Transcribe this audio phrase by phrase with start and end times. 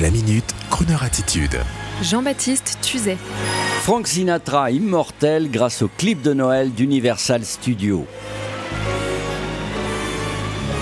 [0.00, 1.58] La minute, Kroneur attitude.
[2.02, 3.16] Jean-Baptiste Tuzet.
[3.80, 8.06] Frank Sinatra immortel grâce au clip de Noël d'Universal Studios.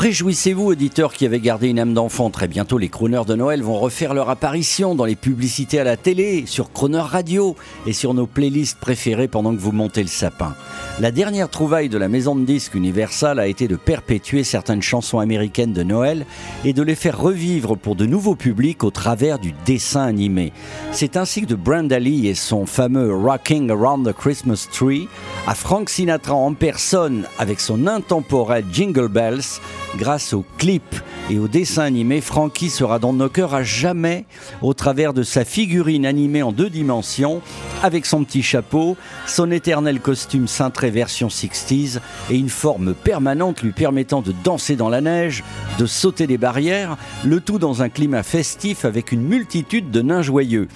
[0.00, 2.30] Réjouissez-vous, auditeurs qui avez gardé une âme d'enfant.
[2.30, 5.98] Très bientôt, les crooners de Noël vont refaire leur apparition dans les publicités à la
[5.98, 7.54] télé, sur Croner Radio
[7.86, 10.54] et sur nos playlists préférées pendant que vous montez le sapin.
[11.00, 15.18] La dernière trouvaille de la maison de disques Universal a été de perpétuer certaines chansons
[15.18, 16.24] américaines de Noël
[16.64, 20.54] et de les faire revivre pour de nouveaux publics au travers du dessin animé.
[20.92, 25.08] C'est ainsi que de Brenda Lee et son fameux Rocking Around the Christmas Tree
[25.46, 29.60] à Frank Sinatra en personne avec son intemporel Jingle Bells
[29.96, 30.82] grâce au clip
[31.30, 34.24] et au dessin animé, Frankie sera dans nos cœurs à jamais
[34.62, 37.40] au travers de sa figurine animée en deux dimensions,
[37.84, 43.70] avec son petit chapeau, son éternel costume cintré version 60s et une forme permanente lui
[43.70, 45.44] permettant de danser dans la neige,
[45.78, 50.22] de sauter des barrières, le tout dans un climat festif avec une multitude de nains
[50.22, 50.66] joyeux.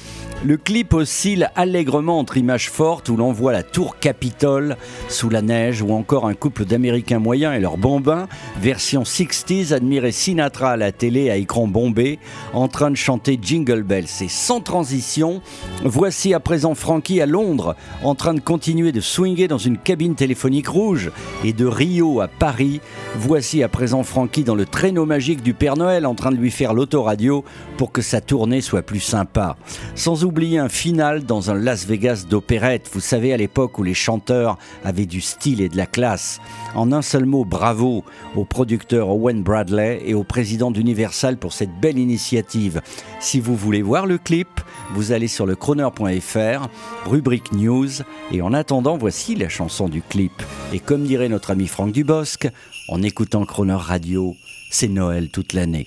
[0.44, 4.76] Le clip oscille allègrement entre images fortes où l'on voit la tour Capitole
[5.08, 8.28] sous la neige ou encore un couple d'Américains moyens et leurs bambins,
[8.60, 10.12] version 60s admiré
[10.44, 12.18] À la télé à écran bombé,
[12.52, 14.04] en train de chanter Jingle Bells.
[14.20, 15.40] Et sans transition,
[15.84, 20.14] voici à présent Frankie à Londres, en train de continuer de swinger dans une cabine
[20.14, 21.10] téléphonique rouge,
[21.44, 22.82] et de Rio à Paris,
[23.16, 26.50] voici à présent Frankie dans le traîneau magique du Père Noël, en train de lui
[26.50, 27.42] faire l'autoradio
[27.78, 29.56] pour que sa tournée soit plus sympa.
[29.94, 33.94] Sans oublier un final dans un Las Vegas d'opérette, vous savez à l'époque où les
[33.94, 36.40] chanteurs avaient du style et de la classe.
[36.74, 38.04] En un seul mot, bravo
[38.36, 42.80] au producteur Owen Bradley et au président d'Universal pour cette belle initiative.
[43.20, 44.48] Si vous voulez voir le clip,
[44.92, 46.66] vous allez sur le chroner.fr,
[47.06, 50.32] rubrique news, et en attendant, voici la chanson du clip.
[50.72, 52.48] Et comme dirait notre ami Franck Dubosc,
[52.88, 54.34] en écoutant Croner Radio,
[54.72, 55.86] c'est Noël toute l'année.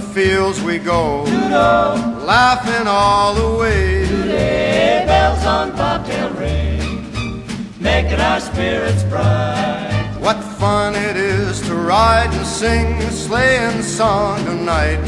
[0.13, 4.05] fields we go, laughing all the way.
[4.05, 10.17] Sleigh bells on bobtail ring, making our spirits bright.
[10.19, 14.99] What fun it is to ride and sing a sleighing song tonight.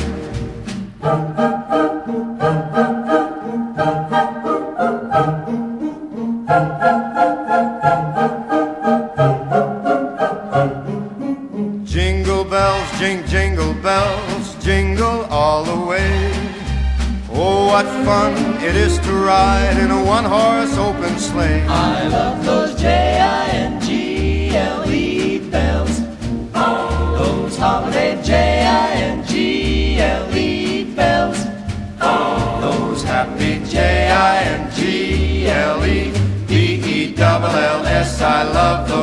[11.84, 14.33] Jingle bells, jing, jingle bells,
[15.74, 16.32] away.
[17.32, 21.64] Oh, what fun it is to ride in a one horse open sleigh.
[21.68, 22.88] I love those J
[23.20, 26.02] I N G L E bells.
[26.54, 28.34] Oh, those holiday J
[28.66, 31.40] I N G L E bells.
[32.02, 36.12] Oh, those happy J I N G L E
[36.48, 36.54] B
[36.86, 39.03] E love those.